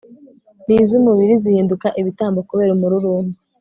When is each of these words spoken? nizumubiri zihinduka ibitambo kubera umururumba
nizumubiri 0.67 1.33
zihinduka 1.43 1.87
ibitambo 2.01 2.39
kubera 2.49 2.71
umururumba 2.77 3.37